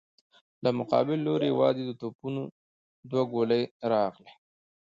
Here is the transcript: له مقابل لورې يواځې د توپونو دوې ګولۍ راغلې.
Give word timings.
له 0.63 0.69
مقابل 0.79 1.19
لورې 1.27 1.47
يواځې 1.53 1.83
د 1.85 1.91
توپونو 2.01 2.41
دوې 3.09 3.23
ګولۍ 3.31 3.63
راغلې. 3.91 4.31